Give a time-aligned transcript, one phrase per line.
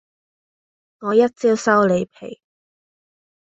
[1.01, 2.41] 我一招收你皮